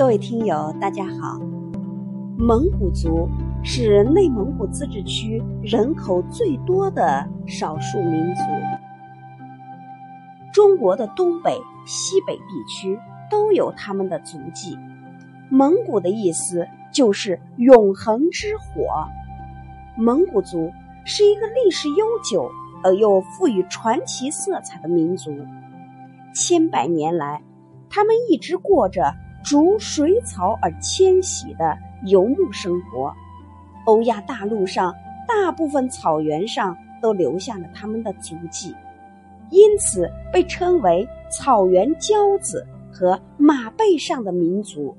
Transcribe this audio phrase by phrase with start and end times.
[0.00, 1.38] 各位听友，大家好。
[2.38, 3.28] 蒙古族
[3.62, 8.40] 是内蒙古自治区人口最多的少数民族。
[10.54, 12.98] 中国的东北、西北地区
[13.30, 14.78] 都有他们的足迹。
[15.50, 19.06] 蒙古的意思就是永恒之火。
[19.98, 20.72] 蒙古族
[21.04, 22.50] 是一个历史悠久
[22.82, 25.30] 而又富于传奇色彩的民族。
[26.34, 27.42] 千百年来，
[27.90, 31.76] 他们一直过着逐水草而迁徙的
[32.06, 33.12] 游牧生活。
[33.86, 34.94] 欧亚大陆上
[35.26, 38.74] 大部分草原上都留下了他们的足迹，
[39.50, 44.96] 因此被称为“草原骄子”和“马背上的民族”。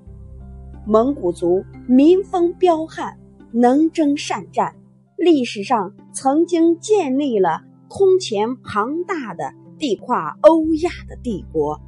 [0.86, 3.18] 蒙古族民风彪悍，
[3.52, 4.76] 能征善战，
[5.16, 9.54] 历史上曾经建立了空前庞大的。
[9.82, 11.82] 地跨欧亚的帝国，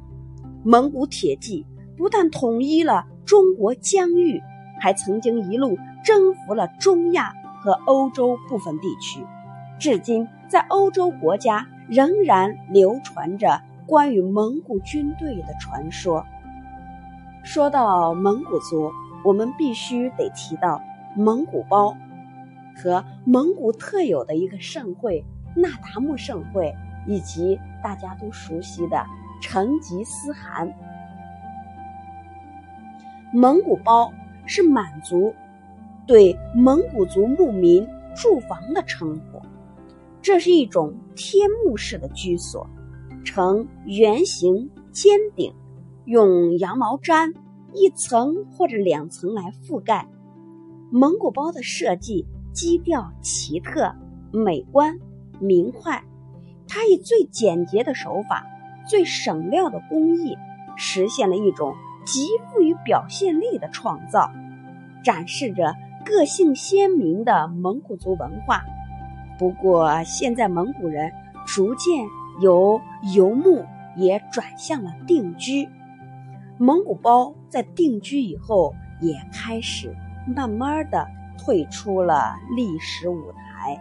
[0.64, 1.64] 蒙古铁骑
[1.96, 4.42] 不但统一了中国疆域，
[4.80, 9.24] 还曾经一路征服了中亚和欧洲部分地区。
[9.78, 16.24] 至今，在欧洲国家仍然流传着关于蒙古军队的传说。
[17.42, 18.90] 说到蒙古族，
[19.24, 20.80] 我们必须得提到
[21.16, 21.96] 蒙古包
[22.76, 26.74] 和蒙古特有的一个盛会——那达慕盛会。
[27.06, 29.04] 以及大家都熟悉的
[29.42, 30.72] 成吉思汗，
[33.36, 34.12] 蒙古包
[34.46, 35.34] 是满族
[36.06, 39.42] 对蒙古族牧民住房的称呼。
[40.22, 42.64] 这是一种天幕式的居所，
[43.24, 45.52] 呈圆形尖顶，
[46.04, 47.34] 用羊毛毡
[47.72, 50.08] 一层或者两层来覆盖。
[50.92, 53.92] 蒙古包的设计基调奇特、
[54.32, 54.96] 美观、
[55.40, 56.04] 明快。
[56.68, 58.46] 它以最简洁的手法、
[58.88, 60.36] 最省料的工艺，
[60.76, 61.74] 实现了一种
[62.04, 64.30] 极富于表现力的创造，
[65.02, 65.74] 展示着
[66.04, 68.62] 个性鲜明的蒙古族文化。
[69.38, 71.12] 不过，现在蒙古人
[71.46, 72.06] 逐渐
[72.40, 72.80] 由
[73.14, 73.64] 游牧
[73.96, 75.68] 也转向了定居，
[76.58, 79.94] 蒙古包在定居以后也开始
[80.26, 81.06] 慢慢的
[81.36, 83.80] 退出了历史舞台。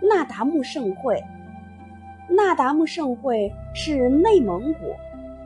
[0.00, 1.22] 那达慕盛会，
[2.28, 4.80] 那达慕盛会是内蒙古、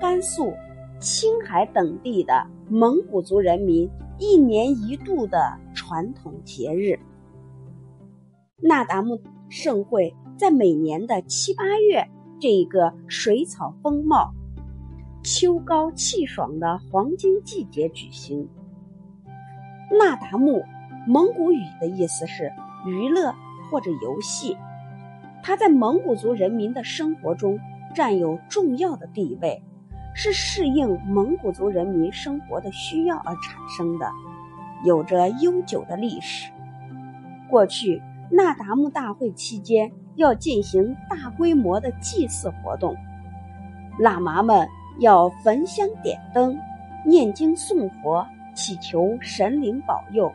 [0.00, 0.54] 甘肃、
[0.98, 3.88] 青海等地的蒙古族人民
[4.18, 6.98] 一年一度的传统节日。
[8.56, 12.08] 那达慕盛会在每年的七八月
[12.40, 14.32] 这一个水草丰茂、
[15.22, 18.48] 秋高气爽的黄金季节举行。
[19.98, 20.64] 那达慕，
[21.06, 22.50] 蒙古语的意思是
[22.86, 23.34] 娱乐。
[23.70, 24.56] 或者游戏，
[25.44, 27.56] 它在蒙古族人民的生活中
[27.94, 29.62] 占有重要的地位，
[30.14, 34.10] 是适应蒙古族人民生活的需要而产生的，
[34.84, 36.50] 有着悠久的历史。
[37.48, 42.96] 过去，那达慕大会期间要进行大规模的祭祀活动，
[43.98, 46.58] 喇嘛们要焚香点灯、
[47.04, 50.30] 念经诵佛，祈求神灵保佑、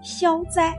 [0.00, 0.74] 消灾。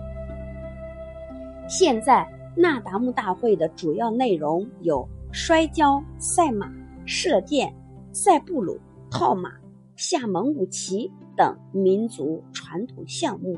[1.68, 6.68] 现在，那达慕大会的主要内容有摔跤、赛马、
[7.06, 7.74] 射箭、
[8.12, 8.80] 赛布鲁、
[9.12, 9.52] 套马、
[9.96, 13.58] 下蒙古旗等民族传统项目，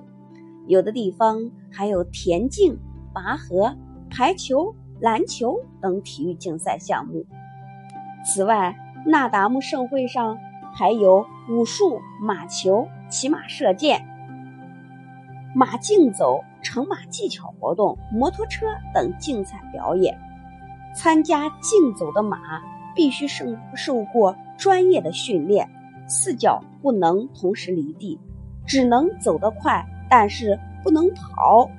[0.68, 2.78] 有的地方还有田径、
[3.14, 3.76] 拔河、
[4.10, 7.26] 排球、篮球等体育竞赛项目。
[8.26, 8.76] 此外，
[9.06, 10.38] 那达慕盛会上
[10.74, 14.06] 还有武术、马球、骑马射箭、
[15.56, 16.42] 马竞走。
[16.64, 20.16] 乘马技巧活动、摩托车等竞赛表演。
[20.96, 22.38] 参加竞走的马
[22.96, 25.70] 必须受受过专业的训练，
[26.08, 28.20] 四脚不能同时离地，
[28.66, 31.70] 只能走得快，但是不能跑。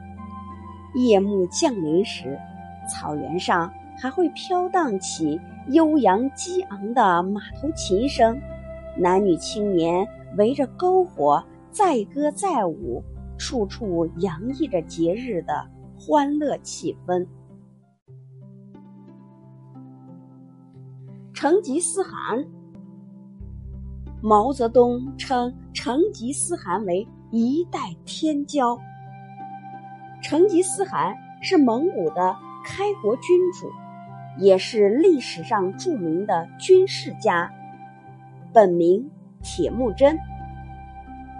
[0.94, 2.38] 夜幕降临时，
[2.88, 8.40] 草原上还会飘荡起悠扬激昂的马头琴声，
[8.96, 10.06] 男女青年
[10.36, 13.02] 围着篝火载歌载舞。
[13.38, 15.66] 处处洋溢着节日的
[15.98, 17.26] 欢乐气氛。
[21.42, 22.46] 成吉思汗，
[24.22, 28.78] 毛泽东称成吉思汗为一代天骄。
[30.22, 33.68] 成吉思汗是蒙古的开国君主，
[34.38, 37.50] 也是历史上著名的军事家，
[38.52, 39.10] 本名
[39.42, 40.16] 铁木真。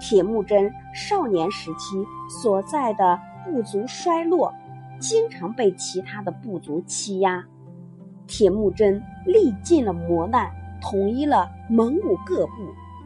[0.01, 4.53] 铁木真少年时期所在的部族衰落，
[4.99, 7.47] 经常被其他的部族欺压。
[8.33, 10.51] 铁木真历尽了磨难，
[10.81, 12.53] 统一了蒙古各部，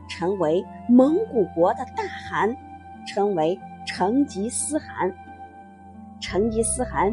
[0.09, 2.57] 成为蒙古国的大汗，
[3.09, 5.13] 成为成吉思汗。
[6.21, 7.13] 成吉思汗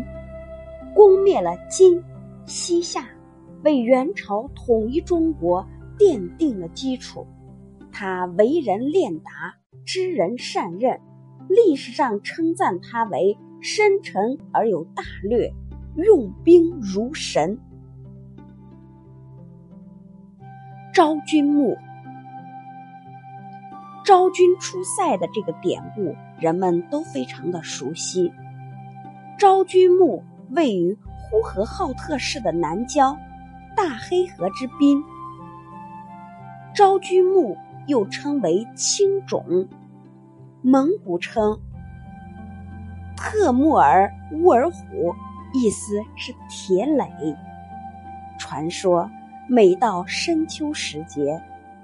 [0.94, 2.00] 攻灭了金、
[2.45, 3.04] 西夏，
[3.63, 5.65] 为元朝统一中国
[5.98, 7.25] 奠定了基础。
[7.92, 9.31] 他为人练达，
[9.88, 11.01] 知人善任，
[11.50, 15.51] 历史上称赞他为深沉而有大略，
[15.95, 17.57] 用兵如神。
[20.94, 21.75] 昭君墓。
[24.06, 28.31] 昭君出塞的这个典故，人们都非常的熟悉。
[29.40, 33.18] 昭君墓位于呼和浩特市的南郊，
[33.75, 35.04] 大黑河之滨。
[36.75, 37.57] 昭君墓
[37.88, 39.68] 又称为青冢，
[40.62, 41.60] 蒙古称
[43.18, 45.16] 特木尔乌尔虎，
[45.56, 47.36] 意思是铁垒。
[48.38, 49.10] 传说
[49.50, 51.42] 每到深秋时节。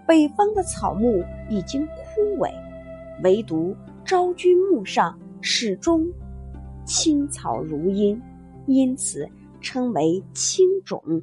[0.07, 2.51] 北方的草木已经枯萎，
[3.23, 6.07] 唯独昭君墓上始终
[6.83, 8.19] 青草如茵，
[8.65, 9.29] 因此
[9.61, 11.21] 称为青冢。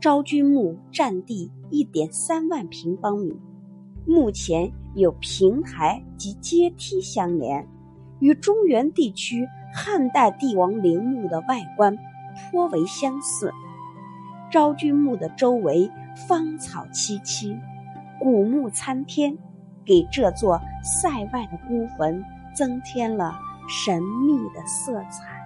[0.00, 3.38] 昭君墓占地一点三万平方米，
[4.06, 7.68] 目前有平台及阶梯相连，
[8.20, 11.94] 与中原地区汉代帝王陵墓的外观
[12.50, 13.52] 颇为相似。
[14.50, 15.90] 昭君墓的周围。
[16.28, 17.56] 芳草萋萋，
[18.18, 19.38] 古木参天，
[19.86, 23.38] 给这座塞外的孤坟增添了
[23.68, 25.39] 神秘的色彩。